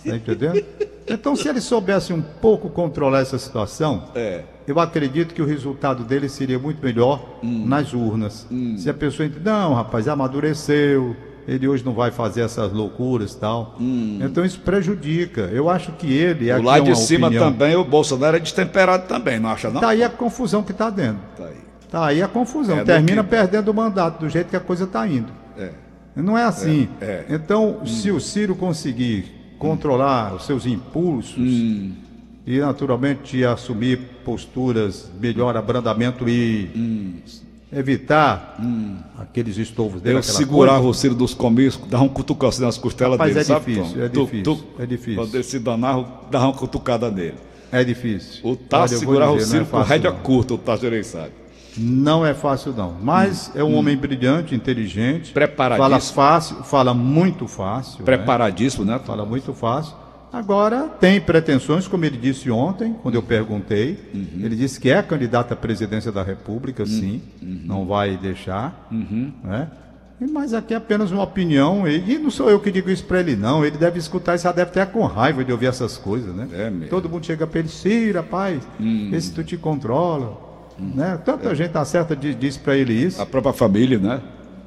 [0.05, 0.64] Tá entendendo?
[1.07, 4.42] Então, se ele soubesse um pouco controlar essa situação, É.
[4.66, 7.64] eu acredito que o resultado dele seria muito melhor Hum.
[7.66, 8.46] nas urnas.
[8.79, 11.14] Se a pessoa entende, não, rapaz, amadureceu,
[11.46, 13.76] ele hoje não vai fazer essas loucuras e tal.
[14.20, 15.42] Então isso prejudica.
[15.42, 16.50] Eu acho que ele.
[16.50, 16.66] O aqui Hum.
[16.66, 19.80] lá é de cima opinião, também, o Bolsonaro é destemperado também, não acha não?
[19.80, 21.20] Tá aí a confusão que tá dentro.
[21.37, 21.56] Tá aí.
[21.90, 22.78] Tá aí a confusão.
[22.78, 25.32] É, Termina que- perdendo o mandato, do jeito que a coisa está indo.
[25.56, 25.70] É.
[26.16, 26.88] Não é assim.
[27.00, 27.26] É, é.
[27.30, 31.92] Então, se o Ciro conseguir controlar os seus impulsos Hum.
[32.46, 36.70] e, naturalmente, assumir posturas, melhor abrandamento e
[37.79, 38.57] evitar
[39.19, 40.19] aqueles estovos dele.
[40.19, 40.91] Eu segurava coisa.
[40.91, 44.09] o Ciro dos comícios, dava um cutucãozinho nas costelas Rapaz, dele, é sabe, difícil, é
[44.09, 45.17] difícil, tu- é difícil.
[45.23, 47.35] Quando ele se danava, dava uma cutucada nele.
[47.71, 48.41] É difícil.
[48.49, 50.19] O Tasso segurava o Ciro é com rédea não.
[50.21, 51.33] curta, o Tasso Gereissati.
[51.79, 52.95] Não é fácil, não.
[53.03, 55.33] Mas é um homem brilhante, inteligente.
[55.33, 55.89] Preparadíssimo.
[55.91, 57.99] Fala fácil, fala muito fácil.
[57.99, 58.05] né?
[58.07, 58.99] Preparadíssimo, né?
[59.05, 59.95] Fala muito fácil.
[60.33, 63.99] Agora, tem pretensões, como ele disse ontem, quando eu perguntei.
[64.12, 64.41] Uhum.
[64.45, 67.23] Ele disse que é candidato à presidência da República, sim.
[67.41, 68.87] Não vai deixar.
[68.91, 69.33] Uhum.
[69.43, 69.69] Né?
[70.33, 71.87] Mas aqui é apenas uma opinião.
[71.89, 73.65] E não sou eu que digo isso para ele, não.
[73.65, 76.49] Ele deve escutar isso, deve ter com raiva de ouvir essas coisas, né?
[76.53, 76.87] É.
[76.89, 78.62] Todo mundo chega para ele, Cira, rapaz,
[79.11, 80.45] vê se tu te controla.
[80.79, 81.19] Né?
[81.25, 84.21] Tanta gente acerta de- diz para ele isso A própria família, né?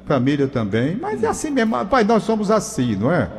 [0.06, 3.30] família também, mas é assim mesmo, pai, nós somos assim, não é?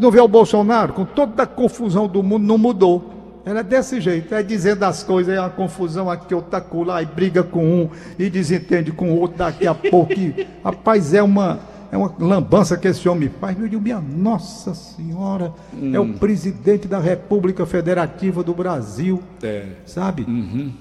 [0.00, 3.10] Não vê o Bolsonaro, com toda a confusão do mundo, não mudou.
[3.44, 7.42] Era desse jeito, é dizendo as coisas, é uma confusão aqui, outra colar, e briga
[7.42, 10.14] com um, e desentende com o outro daqui a pouco.
[10.14, 11.60] E, rapaz, é uma,
[11.94, 13.56] é uma lambança que esse homem faz.
[13.56, 15.52] Meu Deus, minha Nossa Senhora,
[15.92, 19.66] é o presidente da República Federativa do Brasil É.
[19.86, 20.26] sabe?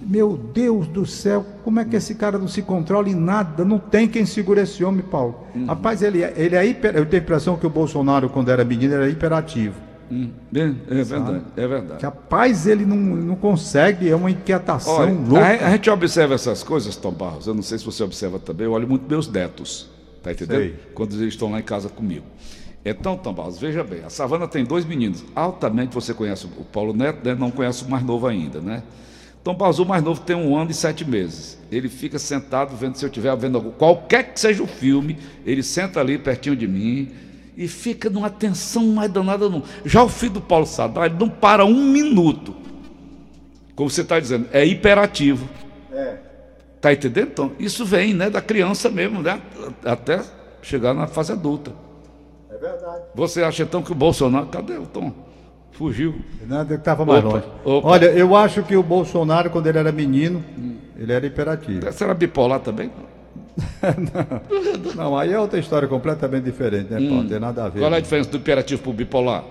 [0.01, 3.63] Meu Deus do céu, como é que esse cara não se controla em nada?
[3.63, 5.35] Não tem quem segure esse homem, Paulo.
[5.67, 6.95] Rapaz, ele, é- ele é hiper.
[6.95, 9.75] Eu tenho a impressão que o Bolsonaro, quando era menino, era hiperativo.
[10.11, 10.59] Hum, É,
[10.99, 12.01] é verdade, é verdade.
[12.01, 15.45] Capaz, ele não, não consegue, é uma inquietação Olha, louca.
[15.45, 17.47] a, a gente observa essas coisas, Tom Barros.
[17.47, 18.65] Eu não sei se você observa também.
[18.65, 19.89] Eu olho muito meus netos.
[20.23, 20.59] Tá entendendo?
[20.59, 20.75] Sei.
[20.95, 22.25] Quando eles estão lá em casa comigo.
[22.83, 24.03] Então, Tom Barros, veja bem.
[24.03, 25.23] A Savana tem dois meninos.
[25.35, 27.35] Altamente você conhece o Paulo Neto, né?
[27.35, 28.81] não conhece o mais novo ainda, né?
[29.43, 31.59] Tom Barros, o mais novo tem um ano e sete meses.
[31.71, 35.99] Ele fica sentado vendo se eu estiver vendo qualquer que seja o filme, ele senta
[35.99, 37.11] ali pertinho de mim
[37.55, 39.49] e fica numa tensão mais danada.
[39.49, 39.63] Não.
[39.85, 42.63] Já o filho do Paulo Sadar, ele não para um minuto
[43.75, 45.49] como você está dizendo, é hiperativo.
[46.83, 47.29] Tá entendendo?
[47.31, 49.41] Então, isso vem, né, da criança mesmo, né,
[49.85, 50.19] até
[50.61, 51.71] chegar na fase adulta.
[52.51, 53.03] É verdade.
[53.15, 55.13] Você acha então que o Bolsonaro, cadê o Tom?
[55.71, 56.13] Fugiu.
[56.45, 57.47] Nada que tava mais Opa, longe.
[57.63, 57.87] opa.
[57.87, 60.43] Olha, eu acho que o Bolsonaro, quando ele era menino,
[60.97, 61.89] ele era hiperativo.
[61.93, 62.91] Será bipolar também?
[64.93, 67.23] Não, aí é outra história completamente diferente, né, Paulo?
[67.23, 67.79] Não tem nada a ver.
[67.79, 69.45] Qual é a diferença do hiperativo para o bipolar?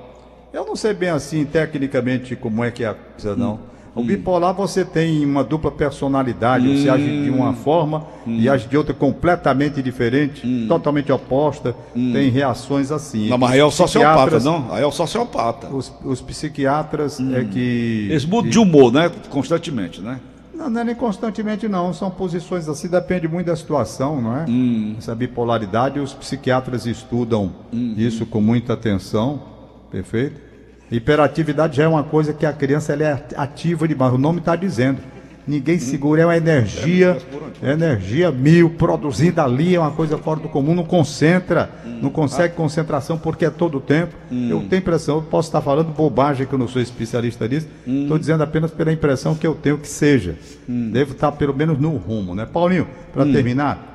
[0.53, 3.55] Eu não sei bem assim, tecnicamente, como é que é a coisa, não.
[3.55, 3.59] Hum.
[3.95, 7.37] O bipolar você tem uma dupla personalidade, você age de Hum.
[7.37, 10.65] uma forma e age de outra completamente diferente, Hum.
[10.67, 13.29] totalmente oposta, tem reações assim.
[13.29, 14.73] Não, mas aí é o sociopata, não?
[14.73, 15.69] Aí é o sociopata.
[15.69, 18.07] Os, os psiquiatras é que.
[18.11, 19.11] Eles mudam de humor, né?
[19.29, 20.19] Constantemente, né?
[20.55, 21.93] Não, não é nem constantemente, não.
[21.93, 24.45] São posições assim, depende muito da situação, não é?
[24.49, 24.95] Hum.
[24.97, 27.53] Essa bipolaridade, os psiquiatras estudam
[27.97, 29.43] isso com muita atenção,
[29.91, 30.52] perfeito?
[30.97, 34.55] Hiperatividade já é uma coisa que a criança ela é ativa demais, o nome está
[34.55, 34.99] dizendo.
[35.45, 37.19] Ninguém segura, é uma energia,
[37.61, 41.69] é energia mil, produzida ali, é uma coisa fora do comum, não concentra,
[42.01, 44.15] não consegue concentração porque é todo o tempo.
[44.31, 48.19] Eu tenho impressão, eu posso estar falando bobagem que eu não sou especialista nisso, estou
[48.19, 50.37] dizendo apenas pela impressão que eu tenho que seja.
[50.69, 52.47] Devo estar pelo menos no rumo, né?
[52.47, 53.92] Paulinho, para terminar,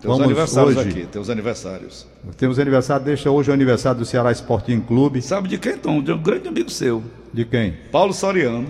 [0.00, 2.06] Tem os vamos aniversários hoje, aqui, tem os aniversários.
[2.36, 6.02] temos aniversário, deixa hoje o aniversário do Ceará Sporting Clube, Sabe de quem, Tom?
[6.02, 7.74] De um grande amigo seu, de quem?
[7.92, 8.66] Paulo Soriano,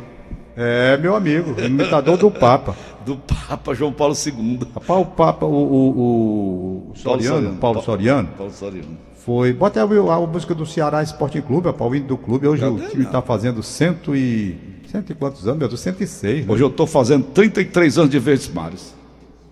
[0.57, 2.75] É, meu amigo, imitador do Papa.
[3.07, 4.61] do Papa João Paulo II.
[4.89, 8.99] O Papa, o, o, o Soriano, Paulo Pa- Soriano, Paulo Soriano.
[9.25, 9.53] foi.
[9.53, 12.47] Bota aí a, a música do Ceará Sporting Clube, é o hino do clube.
[12.49, 14.59] Hoje o time está fazendo cento e.
[14.91, 15.81] Cento e quantos anos, meu Deus?
[15.81, 16.47] 106.
[16.47, 16.53] Né?
[16.53, 18.93] Hoje eu estou fazendo 33 anos de Verdes Mares.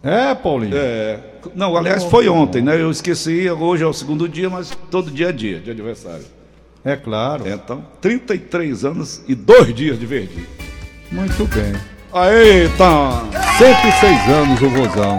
[0.03, 0.77] É, Paulinho.
[0.77, 1.19] É,
[1.55, 2.81] não, aliás, foi ontem, né?
[2.81, 6.25] Eu esqueci, hoje é o segundo dia, mas todo dia é dia de aniversário.
[6.85, 7.49] É claro.
[7.49, 10.47] Então, 33 anos e dois dias de verde.
[11.11, 11.75] Muito bem.
[12.13, 13.29] Aê, Tom!
[13.59, 15.19] 106 anos o vozão.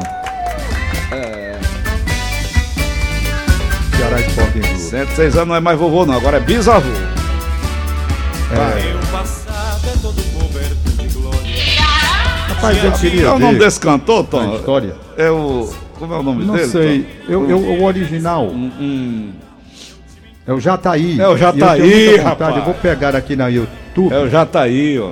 [3.99, 4.79] Ceará Sporting Clube.
[4.79, 6.89] 106 anos não é mais vovô, não, agora é bisavô.
[6.89, 7.09] Meu
[9.11, 11.55] passado é todo coberto de glória.
[12.47, 14.55] Rapaz, eu queria é o nome desse cantor, Tom?
[14.55, 14.95] história.
[15.17, 15.69] É o.
[15.99, 16.67] Como é o nome Não dele?
[16.67, 17.03] sei.
[17.03, 17.31] Tom?
[17.33, 19.31] Eu, eu, o original Hum,
[20.47, 21.19] é o Jataí.
[21.19, 22.55] É o Jataí, eu rapaz.
[22.57, 24.11] Eu vou pegar aqui na YouTube.
[24.11, 25.11] é o Jataí, ó.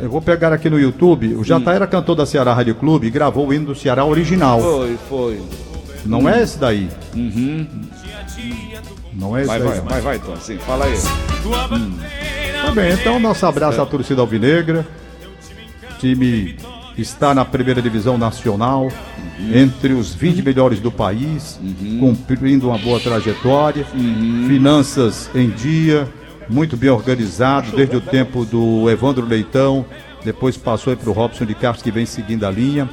[0.00, 1.34] Eu vou pegar aqui no YouTube.
[1.34, 4.60] O Jataí era cantor da Ceará Rádio Clube e gravou o hino do Ceará original.
[4.60, 5.40] Foi, foi.
[6.04, 6.88] Não é esse daí.
[9.14, 9.68] Não é esse Vai, daí.
[9.68, 9.84] vai, não.
[9.86, 10.36] vai, vai, Tom.
[10.36, 10.94] Sim, fala aí.
[11.70, 14.86] Bandeira Tá bem, então nosso abraço à torcida alvinegra.
[15.98, 16.56] Time
[16.96, 18.88] está na primeira divisão nacional,
[19.54, 21.58] entre os 20 melhores do país,
[22.00, 23.84] cumprindo uma boa trajetória,
[24.46, 26.08] finanças em dia,
[26.48, 29.84] muito bem organizado, desde o tempo do Evandro Leitão,
[30.24, 32.88] depois passou para o Robson de Castro, que vem seguindo a linha.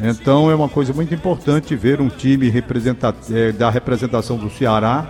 [0.00, 5.08] Então é uma coisa muito importante ver um time representa- eh, da representação do Ceará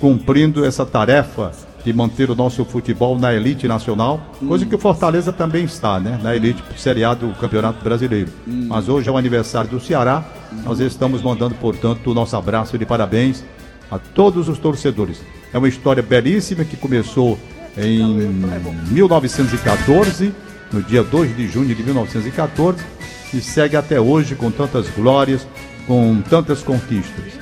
[0.00, 1.52] cumprindo essa tarefa
[1.84, 6.18] de manter o nosso futebol na elite nacional, coisa que o Fortaleza também está, né?
[6.22, 8.30] Na elite Série do Campeonato Brasileiro.
[8.46, 10.24] Mas hoje é o aniversário do Ceará,
[10.64, 13.42] nós estamos mandando, portanto, o nosso abraço de parabéns
[13.90, 15.20] a todos os torcedores.
[15.52, 17.38] É uma história belíssima que começou
[17.76, 18.28] em
[18.90, 20.32] 1914,
[20.72, 22.78] no dia 2 de junho de 1914,
[23.32, 25.46] e segue até hoje com tantas glórias,
[25.86, 27.32] com tantas conquistas.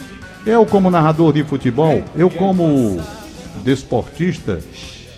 [0.46, 3.00] Eu, como narrador de futebol, eu, como
[3.58, 4.60] desportista,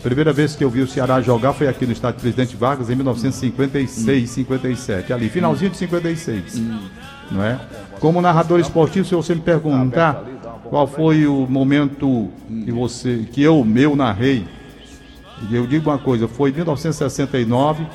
[0.03, 2.94] primeira vez que eu vi o Ceará jogar foi aqui no estádio Presidente Vargas em
[2.94, 6.62] 1956, 57, ali, finalzinho de 56.
[7.31, 7.61] Não é?
[8.00, 10.24] Como narrador esportivo, se você me perguntar
[10.64, 12.31] qual foi o momento
[12.64, 14.46] que você, que eu, meu, narrei,
[15.50, 17.87] e eu digo uma coisa, foi em 1969,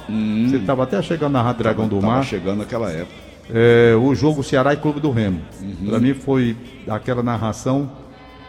[0.50, 3.14] você estava até chegando na Rádio Dragão do Mar, chegando naquela época.
[3.54, 5.42] é, o jogo Ceará e Clube do Remo.
[5.62, 5.90] Uhum.
[5.90, 6.56] Para mim foi
[6.88, 7.92] aquela narração,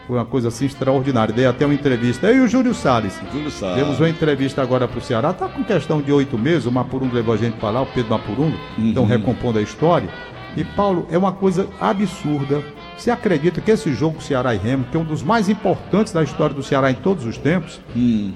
[0.07, 1.33] foi uma coisa assim extraordinária.
[1.33, 2.27] Dei até uma entrevista.
[2.27, 3.19] Eu e o Júlio Salles.
[3.33, 3.73] Júlio Sá.
[3.75, 5.33] Demos uma entrevista agora para o Ceará.
[5.33, 6.65] Tá com questão de oito meses.
[6.65, 8.57] O Mapurungo levou a gente para lá, o Pedro Mapurungo.
[8.77, 9.09] Estão Uhum.
[9.09, 10.07] recompondo a história.
[10.55, 12.63] E, Paulo, é uma coisa absurda.
[12.97, 16.23] Você acredita que esse jogo Ceará e Remo, que é um dos mais importantes da
[16.23, 18.33] história do Ceará em todos os tempos, Hum.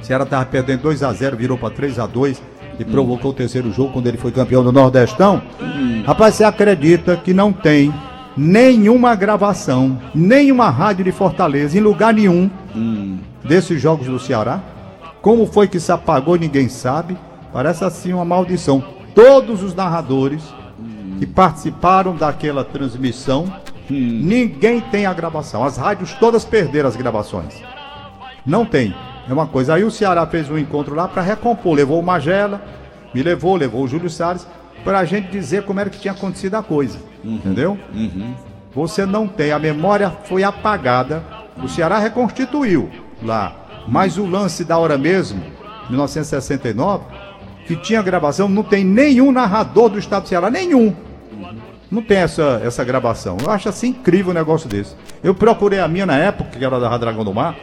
[0.00, 2.42] o Ceará estava perdendo 2 a 0 virou para 3 a 2
[2.80, 5.40] e provocou o terceiro jogo quando ele foi campeão do Nordestão.
[6.04, 7.94] Rapaz, você acredita que não tem
[8.36, 12.50] nenhuma gravação, nenhuma rádio de Fortaleza, em lugar nenhum,
[13.44, 14.60] desses jogos do Ceará?
[15.20, 17.16] Como foi que se apagou, ninguém sabe.
[17.52, 18.82] Parece assim uma maldição.
[19.14, 20.42] Todos os narradores
[21.18, 23.52] que participaram daquela transmissão,
[23.88, 25.62] ninguém tem a gravação.
[25.62, 27.62] As rádios todas perderam as gravações.
[28.44, 28.94] Não tem.
[29.28, 29.74] É uma coisa.
[29.74, 31.74] Aí o Ceará fez um encontro lá para recompor.
[31.74, 32.60] Levou o Magela,
[33.14, 34.46] me levou, levou o Júlio Salles,
[34.84, 36.98] para a gente dizer como era que tinha acontecido a coisa.
[37.24, 37.78] Entendeu?
[38.74, 39.52] Você não tem.
[39.52, 41.22] A memória foi apagada.
[41.62, 42.90] O Ceará reconstituiu
[43.22, 43.56] lá.
[43.86, 45.42] Mas o lance da hora mesmo,
[45.90, 47.04] 1969,
[47.66, 50.94] que tinha gravação, não tem nenhum narrador do estado do Ceará, nenhum.
[51.90, 53.36] Não tem essa, essa gravação.
[53.42, 54.96] Eu acho assim incrível um negócio desse.
[55.22, 57.54] Eu procurei a minha na época, que era da Dragão do Mar.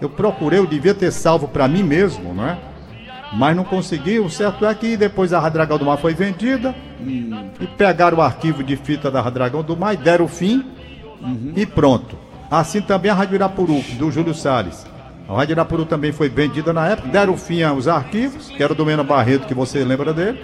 [0.00, 2.58] Eu procurei, eu devia ter salvo para mim mesmo, não é?
[3.32, 4.18] Mas não consegui.
[4.18, 6.74] O certo é que depois a Dragão do Mar foi vendida.
[7.00, 10.64] E pegaram o arquivo de fita da Dragão do Mar e deram o fim.
[11.54, 12.16] E pronto.
[12.50, 14.86] Assim também a Rádio Irapuru, do Júlio Salles.
[15.28, 17.08] A Rádio Irapuru também foi vendida na época.
[17.08, 20.40] Deram fim aos arquivos, que era do Mena Barreto, que você lembra dele.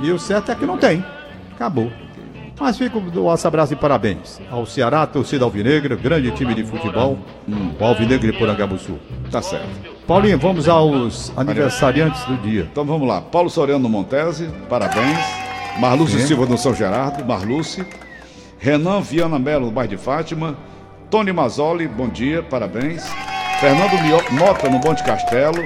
[0.00, 1.04] E o certo é que não tem.
[1.54, 1.90] Acabou.
[2.60, 7.18] Mas fica o nosso abraço e parabéns ao Ceará, torcida Alvinegra, grande time de futebol,
[7.80, 8.98] o Alvinegra de Porangabuçu.
[9.32, 9.91] Tá certo.
[10.06, 12.68] Paulinho, vamos aos aniversariantes do dia.
[12.70, 13.20] Então vamos lá.
[13.20, 15.18] Paulo Soriano Montese, parabéns.
[15.78, 16.26] Marlúcio Sim.
[16.26, 17.86] Silva no São Gerardo, Marlúcio.
[18.58, 20.56] Renan Viana Melo, no bairro de Fátima.
[21.10, 23.04] Tony Mazzoli, bom dia, parabéns.
[23.60, 23.92] Fernando
[24.32, 25.62] Mota, no Monte Castelo.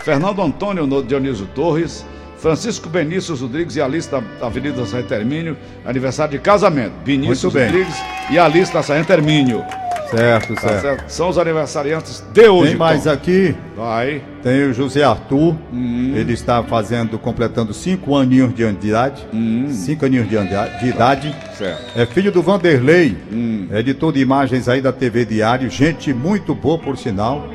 [0.00, 2.04] Fernando Antônio, no Dionísio Torres.
[2.38, 6.92] Francisco Benícius Rodrigues e Alice da Avenida Sargento Hermínio, aniversário de casamento.
[7.04, 7.20] Bem.
[7.24, 7.96] Rodrigues
[8.30, 9.64] e Alice da Sargento Hermínio.
[10.10, 11.10] Certo, Tá certo?
[11.10, 12.70] São os aniversariantes de hoje.
[12.70, 13.10] Tem mais Tom.
[13.10, 14.22] aqui, Vai.
[14.42, 16.12] tem o José Arthur, Hum.
[16.16, 19.26] ele está fazendo, completando cinco aninhos de idade,
[19.70, 20.36] cinco aninhos de,
[20.80, 21.98] de idade, Certo.
[21.98, 23.68] é filho do Vanderlei, Hum.
[23.70, 27.46] editor de imagens aí da TV Diário, gente muito boa por sinal,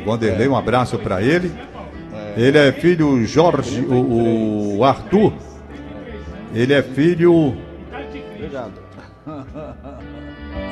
[0.00, 1.50] o Vanderlei, um abraço para ele,
[2.36, 5.32] ele é filho Jorge, o, o Arthur,
[6.54, 7.56] ele é filho...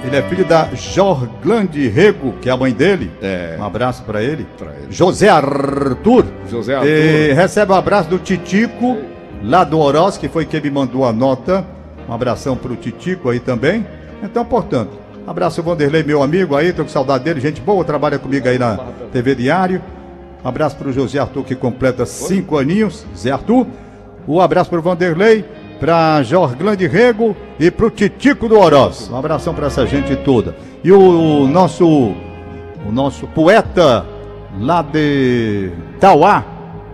[0.04, 3.10] Ele é filho da Jorglande Rego, que é a mãe dele.
[3.22, 3.56] É.
[3.58, 4.46] Um abraço para ele.
[4.60, 4.86] Ele.
[4.90, 6.26] José Arthur.
[6.50, 6.88] José Arthur.
[6.88, 8.98] E recebe um abraço do Titico,
[9.42, 11.64] lá do Oroz, que foi quem me mandou a nota.
[12.08, 13.86] Um abração pro Titico aí também.
[14.22, 14.90] Então, portanto,
[15.26, 18.76] abraço Vanderlei, meu amigo aí, tô com saudade dele, gente boa, trabalha comigo aí na
[19.12, 19.80] TV Diário.
[20.44, 23.06] Um abraço pro José Arthur, que completa cinco aninhos.
[23.16, 23.66] Zé Arthur.
[24.26, 25.44] Um abraço pro Vanderlei,
[25.82, 29.10] pra Jorglande Rego e pro Titico do Oroz.
[29.12, 30.54] Um abração pra essa gente toda.
[30.84, 34.06] E o, nosso o nosso poeta
[34.60, 36.44] lá de Tauá,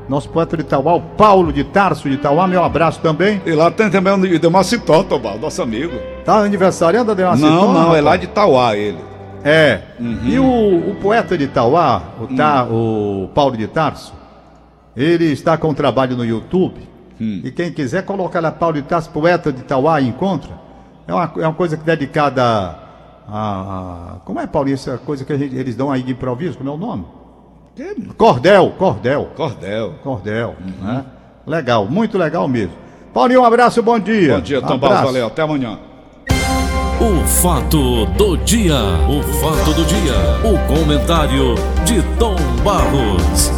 [0.08, 3.42] nosso poeta de Tauá, o Paulo de Tarso de Tauá, meu abraço também.
[3.44, 5.92] E lá tem também o Idemacitó, Tobal, nosso amigo.
[6.24, 8.96] Tá aniversariando, Ademar não, não, é lá de Tauá ele.
[9.44, 9.82] É.
[10.24, 10.44] E o,
[10.92, 14.14] o poeta de Tauá, o, Ta- o Paulo de Tarso,
[14.96, 16.87] ele está com trabalho no YouTube.
[17.20, 20.50] E quem quiser colocar lá Paulo de Tarso, poeta de Tauá, e encontra.
[21.06, 22.76] É uma, é uma coisa que é dedicada a,
[23.28, 26.56] a- Como é, Paulinho, essa coisa que a gente- eles dão aí de improviso?
[26.58, 27.04] Como é o nome?
[28.16, 29.30] Cordel, cordel.
[29.36, 29.94] Cordel.
[30.02, 31.04] Cordel, né?
[31.46, 32.72] Legal, muito legal mesmo.
[33.14, 34.34] Paulinho, um abraço, bom dia.
[34.34, 34.94] Bom dia, Tom Abraço.
[34.94, 35.78] Barros, valeu, até amanhã.
[37.00, 38.74] O fato do dia,
[39.08, 40.14] o fato do dia,
[40.44, 41.54] o comentário
[41.84, 43.50] de Tom Barros.